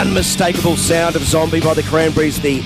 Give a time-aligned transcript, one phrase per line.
[0.00, 2.62] unmistakable sound of Zombie by the Cranberries, the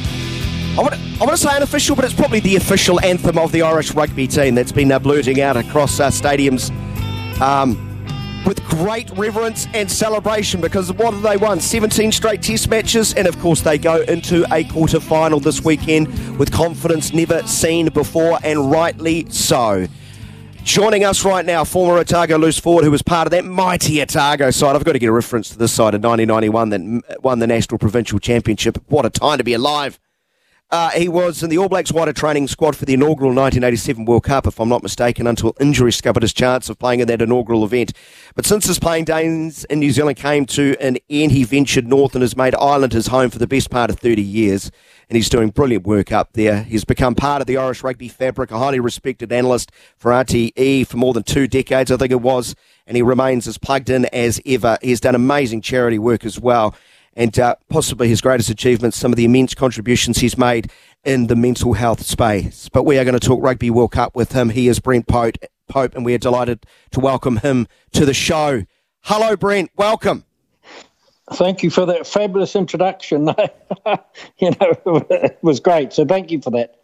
[0.76, 3.50] I want, to, I want to say unofficial, but it's probably the official anthem of
[3.50, 6.70] the Irish rugby team that's been uh, blurting out across uh, stadiums
[7.40, 7.76] um,
[8.46, 11.58] with great reverence and celebration because what have they won?
[11.58, 16.38] 17 straight test matches, and of course, they go into a quarter final this weekend
[16.38, 19.88] with confidence never seen before, and rightly so.
[20.64, 24.50] Joining us right now, former Otago loose forward who was part of that mighty Otago
[24.50, 24.74] side.
[24.74, 27.78] I've got to get a reference to this side of 1991 that won the National
[27.78, 28.78] Provincial Championship.
[28.88, 30.00] What a time to be alive.
[30.70, 34.24] Uh, he was in the All Blacks wider training squad for the inaugural 1987 World
[34.24, 37.64] Cup, if I'm not mistaken, until injury scuppered his chance of playing in that inaugural
[37.64, 37.92] event.
[38.34, 42.14] But since his playing days in New Zealand came to an end, he ventured north
[42.14, 44.70] and has made Ireland his home for the best part of 30 years.
[45.08, 46.62] And he's doing brilliant work up there.
[46.62, 50.96] He's become part of the Irish rugby fabric, a highly respected analyst for RTE for
[50.96, 52.56] more than two decades, I think it was.
[52.86, 54.78] And he remains as plugged in as ever.
[54.80, 56.74] He's done amazing charity work as well
[57.16, 60.70] and uh, possibly his greatest achievements, some of the immense contributions he's made
[61.04, 62.68] in the mental health space.
[62.68, 64.50] But we are going to talk Rugby World Cup with him.
[64.50, 65.36] He is Brent Pope,
[65.68, 68.64] Pope and we are delighted to welcome him to the show.
[69.02, 69.70] Hello, Brent.
[69.76, 70.24] Welcome.
[71.32, 73.26] Thank you for that fabulous introduction.
[74.38, 75.92] you know, it was great.
[75.92, 76.80] So thank you for that.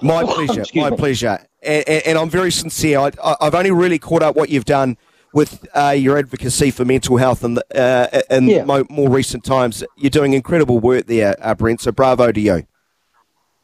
[0.00, 0.64] My pleasure.
[0.74, 0.96] my me.
[0.96, 1.38] pleasure.
[1.62, 2.98] And, and, and, I'm very sincere.
[2.98, 4.96] I, I've only really caught up what you've done
[5.32, 8.64] with uh, your advocacy for mental health in, the, uh, in yeah.
[8.64, 9.82] mo- more recent times.
[9.96, 12.66] You're doing incredible work there, uh, Brent, so bravo to you.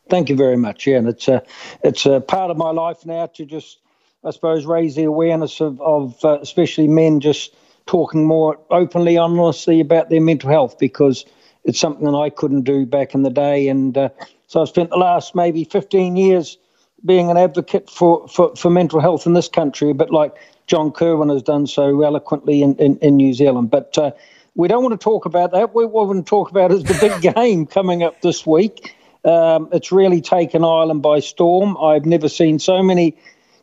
[0.08, 0.86] Thank you very much.
[0.86, 1.42] Yeah, and it's a,
[1.84, 3.80] it's a part of my life now to just,
[4.24, 7.54] I suppose, raise the awareness of, of uh, especially men just
[7.86, 11.26] talking more openly, honestly about their mental health because
[11.64, 13.68] it's something that I couldn't do back in the day.
[13.68, 14.08] And uh,
[14.46, 16.56] so I've spent the last maybe 15 years
[17.04, 20.34] being an advocate for, for, for mental health in this country, a bit like
[20.68, 23.70] John Kirwan has done so eloquently in, in, in New Zealand.
[23.70, 24.12] But uh,
[24.54, 25.74] we don't want to talk about that.
[25.74, 28.94] What we want to talk about is the big game coming up this week.
[29.24, 31.76] Um, it's really taken Ireland by storm.
[31.78, 33.16] I've never seen so many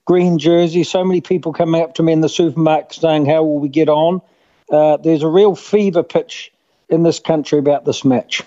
[0.05, 3.59] green jerseys, so many people coming up to me in the supermarket saying, How will
[3.59, 4.21] we get on?
[4.69, 6.51] Uh, there's a real fever pitch
[6.89, 8.41] in this country about this match.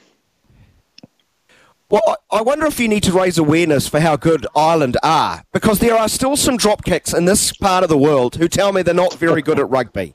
[1.90, 5.78] Well, I wonder if you need to raise awareness for how good Ireland are, because
[5.78, 8.92] there are still some dropkicks in this part of the world who tell me they're
[8.92, 10.14] not very good at rugby.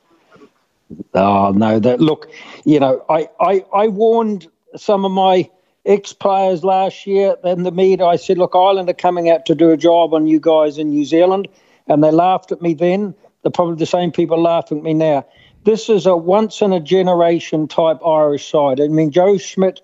[1.16, 1.80] Oh no!
[1.80, 2.30] That look,
[2.64, 5.50] you know, I, I, I warned some of my
[5.88, 8.06] ex-players last year in the media.
[8.06, 10.90] I said, look, Ireland are coming out to do a job on you guys in
[10.90, 11.48] New Zealand,
[11.88, 13.16] and they laughed at me then.
[13.42, 15.26] They're probably the same people laughing at me now.
[15.64, 18.80] This is a once in a generation type Irish side.
[18.80, 19.82] I mean, Joe Schmidt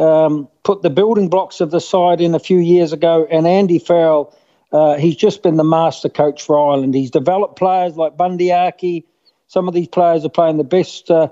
[0.00, 3.78] um, put the building blocks of the side in a few years ago, and Andy
[3.78, 4.34] Farrell,
[4.72, 6.94] uh, he's just been the master coach for Ireland.
[6.94, 9.04] He's developed players like Bundee Aki.
[9.46, 11.28] Some of these players are playing the best, uh,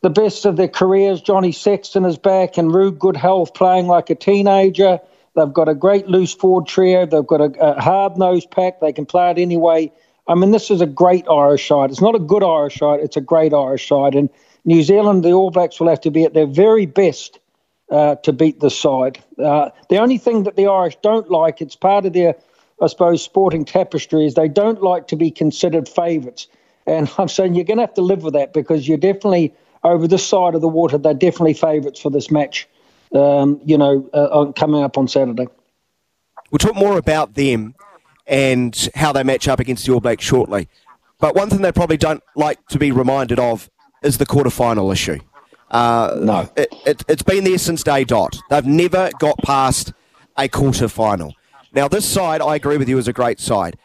[0.00, 1.20] the best of their careers.
[1.20, 4.98] Johnny Sexton is back, and Rue Goodhealth playing like a teenager.
[5.36, 7.04] They've got a great loose forward trio.
[7.04, 8.80] They've got a, a hard nosed pack.
[8.80, 9.92] They can play it anyway.
[10.26, 11.90] I mean, this is a great Irish side.
[11.90, 13.00] It's not a good Irish side.
[13.00, 14.14] It's a great Irish side.
[14.14, 14.30] And
[14.64, 17.40] New Zealand, the All Blacks will have to be at their very best
[17.90, 19.22] uh, to beat the side.
[19.38, 22.34] Uh, the only thing that the Irish don't like, it's part of their,
[22.80, 26.46] I suppose, sporting tapestry, is they don't like to be considered favourites.
[26.86, 30.08] And I'm saying you're going to have to live with that because you're definitely over
[30.08, 30.98] this side of the water.
[30.98, 32.68] They're definitely favourites for this match.
[33.14, 35.46] Um, you know, uh, coming up on Saturday.
[36.50, 37.76] We'll talk more about them
[38.26, 40.68] and how they match up against the All Blacks shortly.
[41.20, 43.70] But one thing they probably don't like to be reminded of
[44.02, 45.20] is the quarter final issue.
[45.70, 46.48] Uh, no.
[46.56, 48.36] It, it, it's been there since day dot.
[48.50, 49.92] They've never got past
[50.36, 51.34] a quarter final.
[51.72, 53.76] Now, this side, I agree with you, is a great side.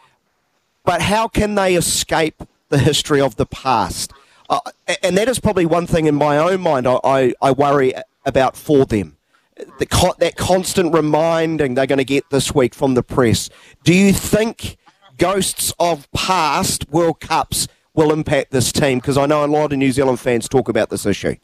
[0.86, 4.14] But how can they escape the history of the past?
[4.50, 4.60] Uh,
[5.04, 7.94] and that is probably one thing in my own mind I, I, I worry
[8.26, 9.18] about for them.
[9.56, 13.50] The, that constant reminding they're going to get this week from the press.
[13.84, 14.78] Do you think
[15.18, 19.00] ghosts of past World Cups will impact this team?
[19.00, 21.36] Because I know a lot of New Zealand fans talk about this issue.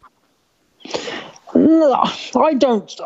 [2.36, 3.00] I don't.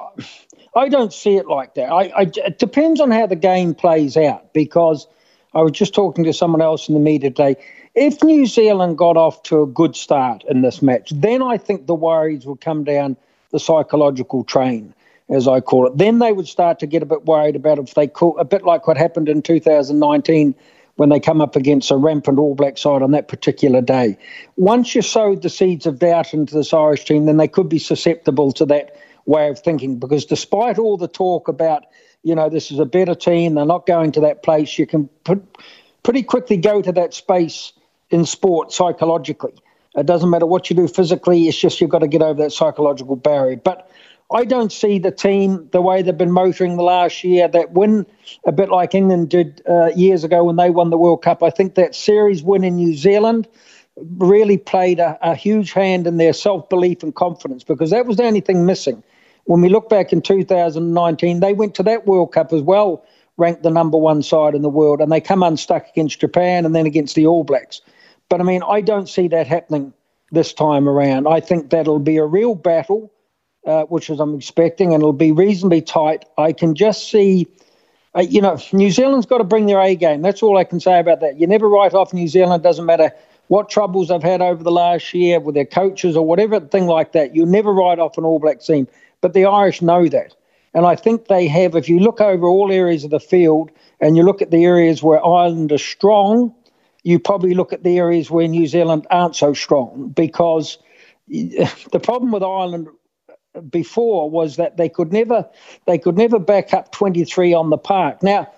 [0.76, 1.92] I don't see it like that.
[1.92, 5.08] I, I, it depends on how the game plays out because
[5.54, 7.56] I was just talking to someone else in the media today.
[7.96, 11.88] If New Zealand got off to a good start in this match, then I think
[11.88, 13.18] the worries would come down
[13.52, 14.94] the psychological train,
[15.28, 15.98] as I call it.
[15.98, 18.64] Then they would start to get a bit worried about if they call a bit
[18.64, 20.54] like what happened in 2019
[21.00, 24.18] when they come up against a rampant All Black side on that particular day.
[24.58, 27.80] Once you sowed the seeds of doubt into this Irish team, then they could be
[27.80, 29.98] susceptible to that way of thinking.
[29.98, 31.86] Because despite all the talk about,
[32.24, 35.08] you know, this is a better team, they're not going to that place, you can
[35.24, 35.42] put,
[36.04, 37.72] pretty quickly go to that space
[38.10, 39.54] in sport psychologically.
[39.96, 42.52] It doesn't matter what you do physically, it's just you've got to get over that
[42.52, 43.56] psychological barrier.
[43.56, 43.90] But
[44.32, 48.06] I don't see the team the way they've been motoring the last year that win
[48.46, 51.42] a bit like England did uh, years ago when they won the World Cup.
[51.42, 53.48] I think that series win in New Zealand
[54.18, 58.18] really played a, a huge hand in their self belief and confidence because that was
[58.18, 59.04] the only thing missing.
[59.46, 63.04] When we look back in 2019, they went to that World Cup as well,
[63.38, 66.76] ranked the number one side in the world, and they come unstuck against Japan and
[66.76, 67.82] then against the All Blacks.
[68.30, 69.92] But I mean, I don't see that happening
[70.32, 71.28] this time around.
[71.28, 73.12] I think that'll be a real battle
[73.66, 76.26] uh, which is I'm expecting, and it'll be reasonably tight.
[76.38, 77.48] I can just see,
[78.16, 80.22] uh, you know, New Zealand's got to bring their A game.
[80.22, 81.40] That's all I can say about that.
[81.40, 82.64] You never write off New Zealand.
[82.64, 83.12] Doesn't matter
[83.48, 87.12] what troubles they've had over the last year with their coaches or whatever thing like
[87.14, 87.36] that.
[87.36, 88.88] You never write off an All Black team.
[89.22, 90.36] But the Irish know that.
[90.74, 94.16] And I think they have, if you look over all areas of the field and
[94.16, 96.54] you look at the areas where Ireland are strong,
[97.04, 100.78] you probably look at the areas where New Zealand aren't so strong because
[101.28, 102.88] the problem with Ireland
[103.70, 105.48] before was that they could never
[105.86, 108.22] they could never back up 23 on the park.
[108.24, 108.52] Now,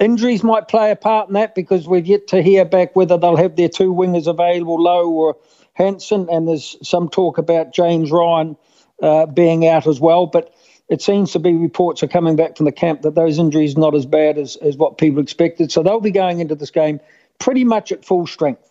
[0.00, 3.36] injuries might play a part in that because we've yet to hear back whether they'll
[3.36, 5.36] have their two wingers available, Lowe or
[5.74, 8.56] Hansen, and there's some talk about James Ryan
[9.02, 10.26] uh, being out as well.
[10.26, 10.52] But
[10.88, 13.80] it seems to be reports are coming back from the camp that those injuries are
[13.80, 15.70] not as bad as, as what people expected.
[15.70, 17.00] So they'll be going into this game
[17.38, 18.68] pretty much at full strength.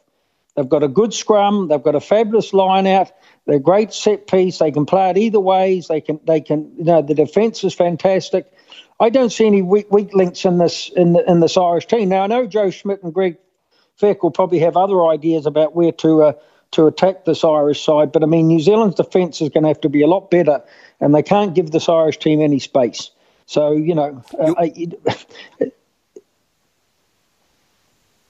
[0.56, 1.68] They've got a good scrum.
[1.68, 3.12] They've got a fabulous line out.
[3.48, 4.60] They're great set piece.
[4.60, 5.88] They can play it either ways.
[5.88, 6.20] They can.
[6.26, 6.70] They can.
[6.78, 8.46] You know, the defence is fantastic.
[9.00, 12.10] I don't see any weak, weak links in this in, the, in this Irish team.
[12.10, 13.38] Now I know Joe Schmidt and Greg
[14.02, 16.34] Feek will probably have other ideas about where to uh,
[16.72, 19.82] to attack this Irish side, but I mean New Zealand's defence is going to have
[19.82, 20.62] to be a lot better,
[21.00, 23.12] and they can't give this Irish team any space.
[23.46, 24.92] So you know, uh, I,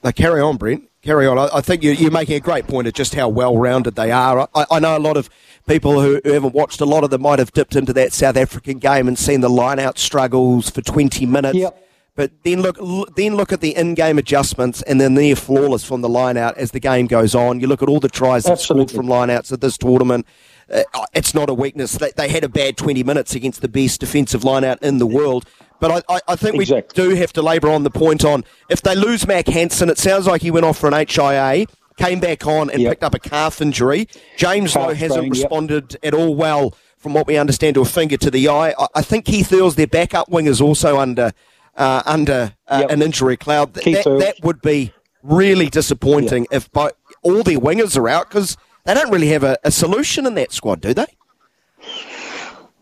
[0.12, 1.40] carry on, Brent carry on.
[1.40, 4.12] I, I think you, are making a great point of just how well rounded they
[4.12, 4.50] are.
[4.54, 5.30] I, I, know a lot of
[5.68, 8.36] people who, who, haven't watched a lot of them might have dipped into that South
[8.36, 11.56] African game and seen the line out struggles for 20 minutes.
[11.56, 11.84] Yep.
[12.16, 12.78] But then look,
[13.16, 16.72] then look at the in-game adjustments, and then they're flawless from the line out as
[16.72, 17.60] the game goes on.
[17.60, 20.26] You look at all the tries that scored from line outs at this tournament.
[20.72, 20.84] Uh,
[21.14, 21.94] it's not a weakness.
[21.94, 25.08] They, they had a bad 20 minutes against the best defensive line out in the
[25.08, 25.46] world.
[25.80, 27.04] But I, I think exactly.
[27.04, 29.98] we do have to labour on the point on if they lose Mack Hansen, it
[29.98, 31.68] sounds like he went off for an HIA,
[31.98, 32.92] came back on and yep.
[32.94, 34.08] picked up a calf injury.
[34.38, 38.32] James Lowe hasn't responded at all well, from what we understand, to a finger to
[38.32, 38.74] the eye.
[38.78, 41.32] I, I think Keith Earls, their backup wing, is also under
[41.76, 42.92] uh, under uh, yep.
[42.92, 43.76] an injury cloud.
[43.76, 44.92] That, that, would be
[45.22, 46.92] really disappointing if by,
[47.22, 50.54] all their wingers are out because they don't really have a, a solution in that
[50.54, 51.08] squad, do they?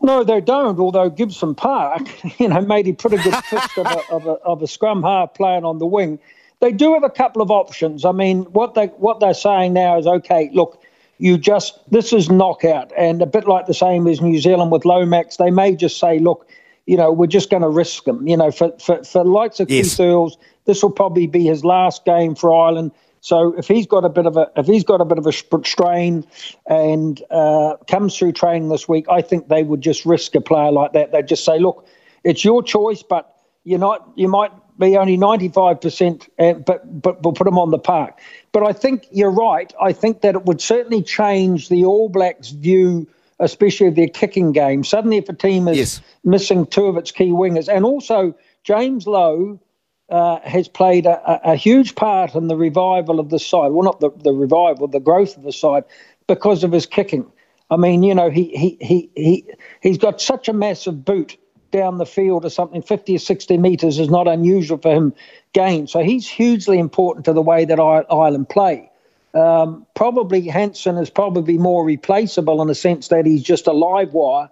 [0.04, 0.80] No, they don't.
[0.80, 2.04] Although Gibson Park,
[2.40, 5.34] you know, made a pretty good fist of, a, of, a, of a scrum half
[5.34, 6.20] playing on the wing.
[6.60, 8.06] They do have a couple of options.
[8.06, 10.52] I mean, what they what they're saying now is okay.
[10.54, 10.82] Look,
[11.18, 14.86] you just this is knockout, and a bit like the same as New Zealand with
[14.86, 15.38] Lomax.
[15.38, 16.48] They may just say, look,
[16.86, 18.28] you know, we're just going to risk them.
[18.28, 19.90] You know, for for for likes of yes.
[19.90, 22.92] Keith Earls, this will probably be his last game for Ireland.
[23.26, 25.32] So if he's got a bit of a if he's got a bit of a
[25.32, 26.28] strain
[26.68, 30.72] and uh, comes through training this week, I think they would just risk a player
[30.72, 31.12] like that.
[31.12, 31.88] They'd just say, look,
[32.24, 34.08] it's your choice, but you're not.
[34.14, 38.20] You might be only 95%, uh, but but we'll put them on the park.
[38.52, 39.74] But I think you're right.
[39.82, 43.08] I think that it would certainly change the All Blacks' view,
[43.40, 44.84] especially of their kicking game.
[44.84, 46.02] Suddenly, if a team is yes.
[46.24, 49.60] missing two of its key wingers, and also James Lowe
[50.10, 53.72] uh, has played a, a, huge part in the revival of the side.
[53.72, 55.84] Well, not the, the revival, the growth of the side,
[56.28, 57.32] because of his kicking.
[57.72, 59.46] I mean, you know, he he he he
[59.82, 61.38] he's got such a massive boot
[61.72, 65.14] down the field or something, 50 or 60 metres is not unusual for him
[65.54, 65.88] gain.
[65.88, 68.90] So he's hugely important to the way that Ireland play.
[69.34, 74.14] Um, probably Hansen is probably more replaceable in the sense that he's just a live
[74.14, 74.50] wire,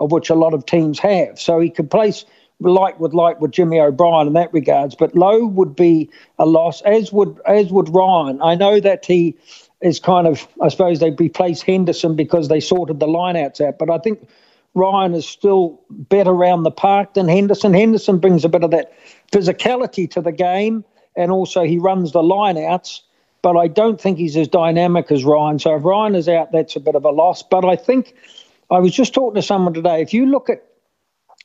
[0.00, 1.38] of which a lot of teams have.
[1.38, 2.24] So he could place
[2.60, 4.94] like with like with Jimmy O'Brien in that regards.
[4.94, 8.40] But Lowe would be a loss, as would as would Ryan.
[8.42, 9.36] I know that he
[9.80, 13.90] is kind of I suppose they replaced Henderson because they sorted the lineouts out, but
[13.90, 14.26] I think
[14.74, 17.72] Ryan is still better around the park than Henderson.
[17.72, 18.92] Henderson brings a bit of that
[19.32, 20.84] physicality to the game,
[21.16, 23.00] and also he runs the lineouts.
[23.42, 25.58] But I don't think he's as dynamic as Ryan.
[25.58, 27.42] So if Ryan is out, that's a bit of a loss.
[27.42, 28.14] But I think
[28.70, 30.00] I was just talking to someone today.
[30.00, 30.64] If you look at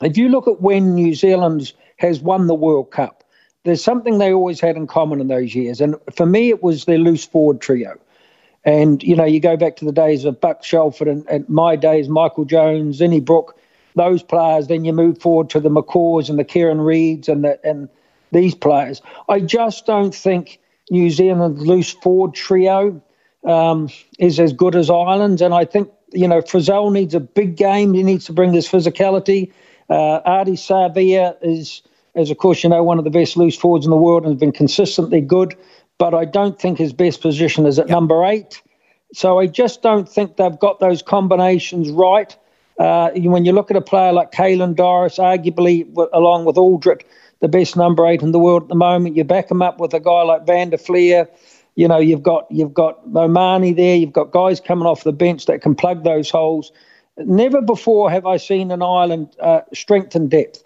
[0.02, 3.24] if you look at when New Zealand has won the World Cup,
[3.64, 5.82] there's something they always had in common in those years.
[5.82, 8.00] And for me, it was their loose forward trio.
[8.64, 11.76] And, you know, you go back to the days of Buck Shelford and, and my
[11.76, 13.58] days, Michael Jones, Zinzan Brooke,
[13.96, 14.68] those players.
[14.68, 17.90] Then you move forward to the McCaws and the Kieran Reads and, the, and
[18.32, 19.02] these players.
[19.28, 23.02] I just don't think New Zealand's loose forward trio
[23.46, 27.56] um, is as good as Ireland's, and I think you know Frizell needs a big
[27.56, 27.94] game.
[27.94, 29.52] He needs to bring his physicality.
[29.90, 31.82] Uh, Ardie Savea is,
[32.16, 34.34] as of course you know, one of the best loose forwards in the world and
[34.34, 35.56] has been consistently good.
[35.98, 37.96] But I don't think his best position is at yep.
[37.96, 38.62] number eight.
[39.14, 42.36] So I just don't think they've got those combinations right.
[42.78, 47.02] Uh, when you look at a player like Caelan Doris, arguably along with Alldritt,
[47.42, 49.94] the best number eight in the world at the moment, you back him up with
[49.94, 51.28] a guy like Van der Flier.
[51.76, 53.96] You know, you've got you've got Momani there.
[53.96, 56.72] You've got guys coming off the bench that can plug those holes.
[57.20, 60.64] Never before have I seen an Ireland uh, strength and depth.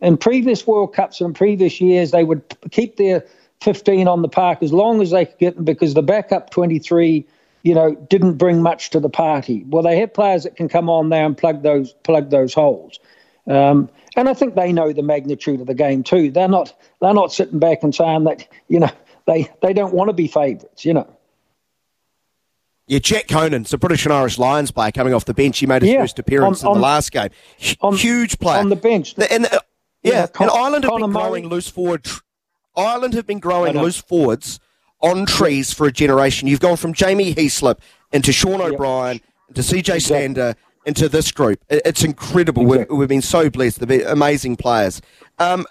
[0.00, 3.24] In previous World Cups and previous years, they would keep their
[3.62, 7.26] 15 on the park as long as they could get them because the backup 23
[7.64, 9.64] you know, didn't bring much to the party.
[9.66, 13.00] Well, they have players that can come on there and plug those plug those holes.
[13.48, 16.30] Um, and I think they know the magnitude of the game too.
[16.30, 18.90] They're not they're not sitting back and saying that you know
[19.26, 20.84] they they don't want to be favourites.
[20.84, 21.16] You know.
[22.86, 25.58] Yeah, Jack Conan, a British and Irish Lions player coming off the bench.
[25.58, 27.30] He made his yeah, first appearance on, in the last game.
[27.80, 29.14] On, Huge player on the bench.
[29.14, 29.60] The, and, uh,
[30.02, 31.50] yeah, yeah Con- and Ireland have been growing Murray.
[31.50, 32.06] loose forward.
[32.76, 34.60] Ireland have been growing loose forwards
[35.00, 36.46] on trees for a generation.
[36.46, 37.78] You've gone from Jamie Heaslip
[38.12, 41.64] into Sean O'Brien, into CJ Stander, into this group.
[41.68, 42.62] It's incredible.
[42.64, 42.94] Exactly.
[42.94, 43.80] We've, we've, been so blessed.
[43.80, 45.00] They've been amazing players.
[45.38, 45.66] Um,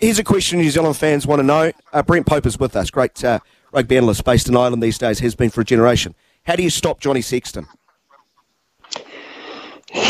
[0.00, 1.72] here's a question New Zealand fans want to know.
[1.92, 3.40] Uh, Brent Pope is with us, great uh,
[3.72, 6.14] rugby analyst based in Ireland these days, has been for a generation.
[6.44, 7.66] How do you stop Johnny Sexton?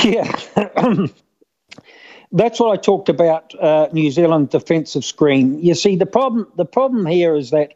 [0.02, 0.30] Yeah.
[2.32, 3.54] That's what I talked about.
[3.54, 5.60] Uh, New Zealand defensive screen.
[5.60, 7.74] You see, the problem the problem here is that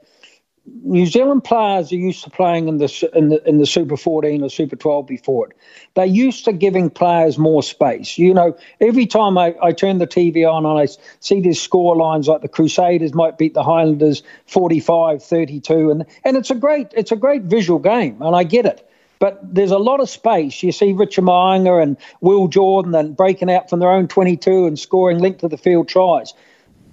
[0.82, 4.42] New Zealand players are used to playing in the, in the in the Super 14
[4.42, 5.56] or Super 12 before it.
[5.94, 8.18] They're used to giving players more space.
[8.18, 10.86] You know, every time I, I turn the TV on and I
[11.20, 16.50] see these score lines like the Crusaders might beat the Highlanders 45-32, and and it's
[16.50, 18.84] a great it's a great visual game, and I get it.
[19.18, 20.62] But there's a lot of space.
[20.62, 24.78] You see Richard Mo'unga and Will Jordan and breaking out from their own 22 and
[24.78, 26.34] scoring length of the field tries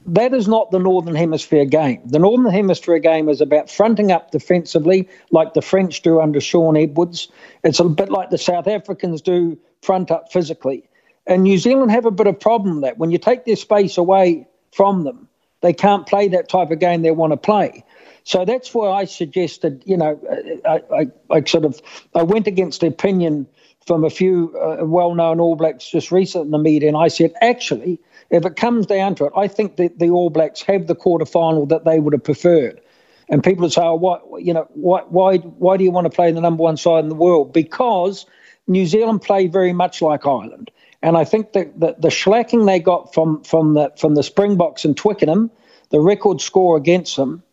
[0.05, 2.01] that is not the Northern Hemisphere game.
[2.05, 6.77] The Northern Hemisphere game is about fronting up defensively, like the French do under Shaun
[6.77, 7.27] Edwards.
[7.63, 10.87] It's a bit like the South Africans do front up physically.
[11.27, 14.47] And New Zealand have a bit of problem that when you take their space away
[14.71, 15.27] from them,
[15.61, 17.83] they can't play that type of game they want to play.
[18.23, 20.19] So that's why I suggested, you know,
[20.65, 21.81] I, I, I sort of
[22.13, 23.47] I went against the opinion
[23.85, 27.33] from a few uh, well-known All Blacks just recently in the media, and I said
[27.41, 30.95] actually if it comes down to it, I think that the All Blacks have the
[30.95, 32.81] quarter final that they would have preferred.
[33.29, 36.15] And people would say, oh, what, you know, why, why, why do you want to
[36.15, 37.53] play the number one side in the world?
[37.53, 38.25] Because
[38.67, 40.71] New Zealand play very much like Ireland.
[41.01, 44.85] And I think that the, the slacking they got from, from, the, from the Springboks
[44.85, 45.51] and Twickenham,
[45.89, 47.43] the record score against them,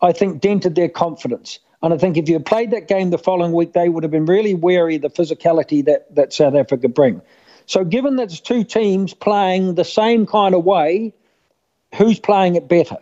[0.00, 1.58] I think dented their confidence.
[1.82, 4.26] And I think if you played that game the following week, they would have been
[4.26, 7.22] really wary of the physicality that, that South Africa bring.
[7.68, 11.12] So, given that it's two teams playing the same kind of way,
[11.94, 12.96] who's playing it better?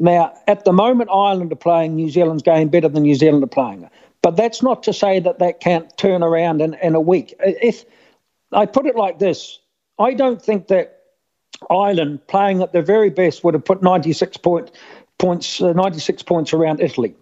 [0.00, 3.48] Now, at the moment, Ireland are playing New Zealand's game better than New Zealand are
[3.48, 3.90] playing it.
[4.20, 7.32] But that's not to say that that can't turn around in, in a week.
[7.38, 7.84] If
[8.52, 9.60] I put it like this,
[10.00, 11.00] I don't think that
[11.70, 14.72] Ireland playing at their very best would have put 96 point,
[15.18, 17.14] points, uh, 96 points around Italy.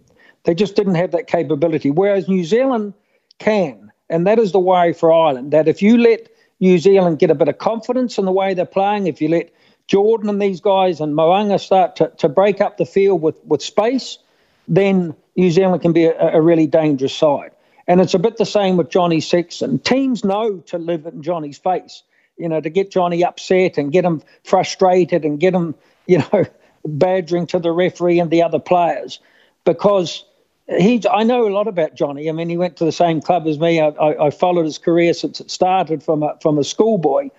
[0.44, 1.90] They just didn't have that capability.
[1.90, 2.94] Whereas New Zealand
[3.38, 5.50] can, and that is the way for Ireland.
[5.50, 8.64] That if you let New Zealand get a bit of confidence in the way they're
[8.64, 9.06] playing.
[9.06, 9.52] If you let
[9.86, 13.62] Jordan and these guys and Mo'unga start to, to break up the field with, with
[13.62, 14.18] space,
[14.66, 17.52] then New Zealand can be a, a really dangerous side.
[17.86, 19.78] And it's a bit the same with Johnny Sexton.
[19.78, 22.02] Teams know to live in Johnny's face,
[22.36, 25.74] you know, to get Johnny upset and get him frustrated and get him,
[26.06, 26.44] you know,
[26.84, 29.20] badgering to the referee and the other players
[29.64, 30.24] because
[30.68, 32.28] he, I know a lot about Johnny.
[32.28, 33.80] I mean, he went to the same club as me.
[33.80, 37.30] I, I, I followed his career since it started from a, from a schoolboy.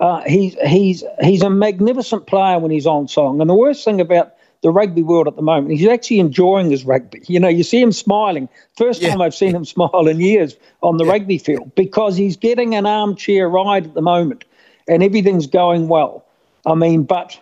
[0.00, 3.40] Uh, he's he's he's a magnificent player when he's on song.
[3.40, 6.84] And the worst thing about the rugby world at the moment, he's actually enjoying his
[6.84, 7.22] rugby.
[7.28, 8.48] You know, you see him smiling.
[8.76, 9.10] First yeah.
[9.10, 11.12] time I've seen him smile in years on the yeah.
[11.12, 14.44] rugby field because he's getting an armchair ride at the moment,
[14.88, 16.24] and everything's going well.
[16.66, 17.40] I mean, but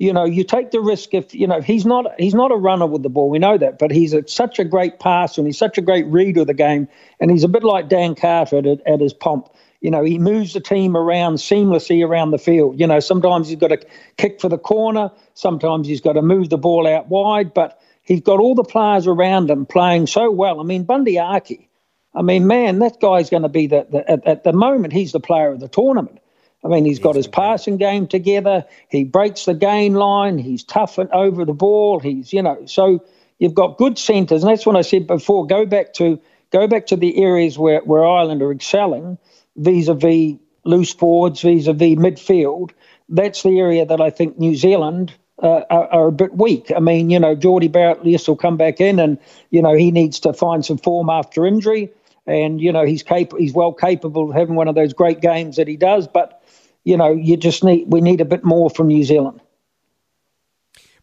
[0.00, 2.86] you know, you take the risk if you know he's not he's not a runner
[2.86, 3.28] with the ball.
[3.28, 6.06] We know that, but he's a, such a great passer and he's such a great
[6.06, 6.88] reader of the game,
[7.20, 9.50] and he's a bit like Dan Carter at, at his pomp.
[9.82, 12.80] You know, he moves the team around seamlessly around the field.
[12.80, 16.48] You know, sometimes he's got to kick for the corner, sometimes he's got to move
[16.48, 20.60] the ball out wide, but he's got all the players around him playing so well.
[20.60, 21.68] I mean, Bundee Aki,
[22.14, 25.12] I mean, man, that guy's going to be the, the at, at the moment he's
[25.12, 26.20] the player of the tournament.
[26.64, 28.64] I mean, he's got his passing game together.
[28.88, 30.38] He breaks the gain line.
[30.38, 32.00] He's tough and over the ball.
[32.00, 33.04] He's, you know, so
[33.38, 34.42] you've got good centres.
[34.42, 35.46] And that's what I said before.
[35.46, 39.18] Go back to go back to the areas where, where Ireland are excelling
[39.56, 42.70] vis-a-vis loose forwards, vis-a-vis midfield.
[43.08, 45.12] That's the area that I think New Zealand
[45.42, 46.70] uh, are, are, a bit weak.
[46.74, 49.18] I mean, you know, Jordie Barrett, yes, will come back in, and
[49.50, 51.90] you know he needs to find some form after injury,
[52.26, 55.56] and you know he's cap- he's well capable of having one of those great games
[55.56, 56.06] that he does.
[56.06, 56.39] But
[56.84, 59.40] you know, you just need we need a bit more from New Zealand.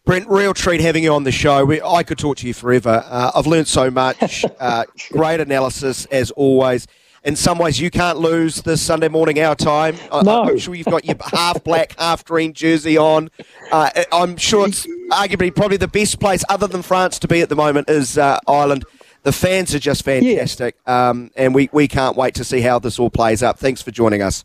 [0.04, 1.66] Brent, real treat having you on the show.
[1.66, 3.04] We, I could talk to you forever.
[3.06, 4.44] Uh, I've learned so much.
[4.58, 6.86] Uh, great analysis as always.
[7.22, 9.96] In some ways, you can't lose this Sunday morning our time.
[10.24, 10.44] No.
[10.44, 13.30] I'm sure you've got your half black, half green jersey on.
[13.70, 17.48] Uh, I'm sure it's arguably probably the best place other than France to be at
[17.48, 18.84] the moment is uh, Ireland.
[19.22, 21.10] The fans are just fantastic, yeah.
[21.10, 23.58] um, and we, we can't wait to see how this all plays up.
[23.58, 24.44] Thanks for joining us.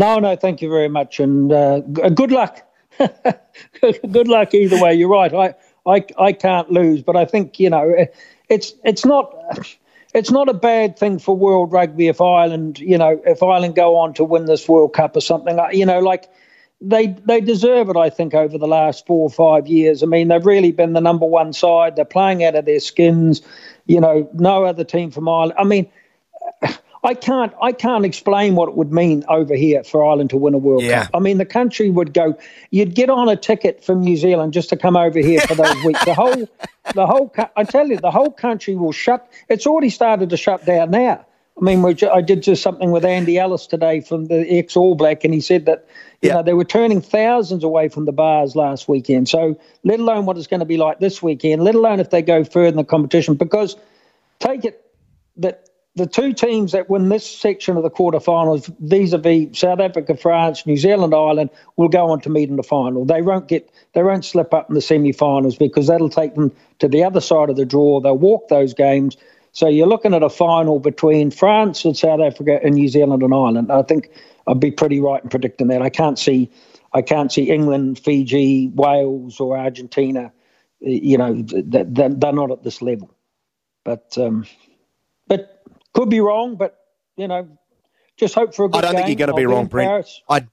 [0.00, 2.62] No, no, thank you very much, and uh, good luck
[3.80, 4.94] good luck either way.
[4.94, 5.32] You're right.
[5.34, 5.54] I,
[5.86, 8.06] I, I can't lose, but I think you know
[8.48, 9.34] it's it's not
[10.14, 13.96] it's not a bad thing for world rugby if Ireland you know if Ireland go
[13.96, 15.58] on to win this World Cup or something.
[15.72, 16.30] You know, like
[16.80, 17.96] they they deserve it.
[17.98, 20.02] I think over the last four or five years.
[20.02, 21.96] I mean, they've really been the number one side.
[21.96, 23.42] They're playing out of their skins.
[23.86, 25.54] You know, no other team from Ireland.
[25.58, 25.90] I mean.
[27.02, 30.52] I can't I can't explain what it would mean over here for Ireland to win
[30.52, 31.04] a World yeah.
[31.04, 31.10] Cup.
[31.14, 32.36] I mean, the country would go.
[32.70, 35.82] You'd get on a ticket from New Zealand just to come over here for those
[35.84, 36.04] weeks.
[36.04, 36.48] The whole,
[36.94, 37.34] the whole.
[37.56, 39.26] I tell you, the whole country will shut.
[39.48, 41.24] It's already started to shut down now.
[41.60, 45.24] I mean, I did just something with Andy Ellis today from the ex All Black,
[45.24, 45.86] and he said that
[46.20, 46.36] you yeah.
[46.36, 49.28] know they were turning thousands away from the bars last weekend.
[49.28, 52.22] So, let alone what it's going to be like this weekend, let alone if they
[52.22, 53.76] go further in the competition, because
[54.38, 54.84] take it
[55.36, 55.69] that
[56.00, 60.78] the two teams that win this section of the quarterfinals, vis-a-vis South Africa, France, New
[60.78, 63.04] Zealand, Ireland, will go on to meet in the final.
[63.04, 66.88] They won't get, they won't slip up in the semi-finals because that'll take them to
[66.88, 68.00] the other side of the draw.
[68.00, 69.18] They'll walk those games.
[69.52, 73.34] So you're looking at a final between France and South Africa and New Zealand and
[73.34, 73.70] Ireland.
[73.70, 74.10] I think
[74.46, 75.82] I'd be pretty right in predicting that.
[75.82, 76.50] I can't see,
[76.94, 80.32] I can't see England, Fiji, Wales, or Argentina.
[80.80, 83.14] You know, they're not at this level.
[83.84, 84.46] But um,
[85.94, 86.76] could be wrong, but
[87.16, 87.48] you know,
[88.16, 89.06] just hope for a good I don't game.
[89.06, 90.06] think you're going to be wrong, Brent.
[90.28, 90.46] I.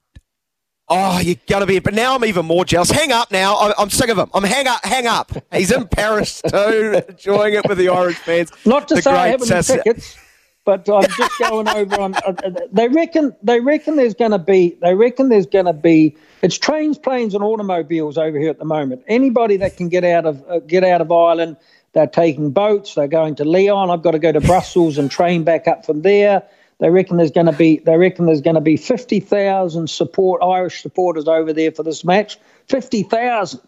[0.89, 2.89] Oh, you're going to be, but now I'm even more jealous.
[2.89, 3.57] Hang up now.
[3.59, 4.29] I'm, I'm sick of him.
[4.33, 5.31] I'm hang up, hang up.
[5.53, 8.51] He's in Paris too, enjoying it with the Orange fans.
[8.65, 10.15] Not to the say I haven't Sass- tickets,
[10.63, 12.15] but I'm just going over on.
[12.15, 14.77] Uh, uh, they reckon they reckon there's going to be.
[14.81, 16.15] They reckon there's going to be.
[16.41, 19.03] It's trains, planes, and automobiles over here at the moment.
[19.09, 21.57] Anybody that can get out of uh, get out of Ireland
[21.97, 22.93] they're taking boats.
[22.93, 23.89] They're going to Lyon.
[23.89, 26.43] I've got to go to Brussels and train back up from there.
[26.77, 30.43] They reckon there's going to be they reckon there's going to be fifty thousand support
[30.43, 32.37] Irish supporters over there for this match.
[32.67, 33.61] Fifty thousand,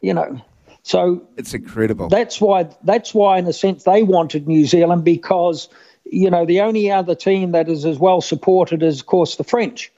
[0.00, 0.42] you know.
[0.82, 2.08] So it's incredible.
[2.08, 5.68] That's why that's why in a sense they wanted New Zealand because
[6.04, 9.44] you know the only other team that is as well supported is of course the
[9.44, 9.92] French,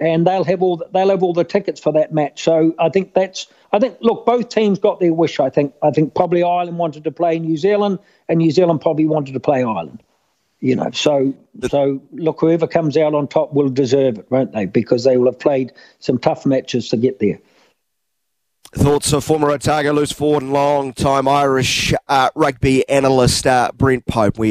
[0.00, 2.42] and they'll have all the, they'll have all the tickets for that match.
[2.42, 5.38] So I think that's I think, look, both teams got their wish.
[5.38, 5.74] I think.
[5.82, 9.40] I think probably Ireland wanted to play New Zealand, and New Zealand probably wanted to
[9.40, 10.02] play Ireland.
[10.60, 11.34] You know, so
[11.68, 14.66] so look, whoever comes out on top will deserve it, won't they?
[14.66, 17.38] Because they will have played some tough matches to get there.
[18.72, 24.06] Thoughts of former Otago loose forward and long time Irish uh, rugby analyst uh, Brent
[24.06, 24.38] Pope.
[24.38, 24.48] We